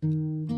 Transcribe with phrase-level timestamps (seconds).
[0.00, 0.57] 你有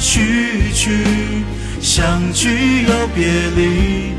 [0.00, 1.04] 曲曲，
[1.80, 2.48] 相聚
[2.84, 4.14] 又别离，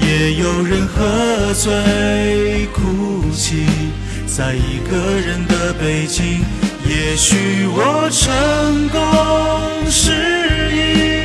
[0.00, 3.66] 也有人喝醉哭泣，
[4.26, 6.40] 在一个人的北京。
[6.86, 10.12] 也许我成功失
[10.70, 11.24] 意，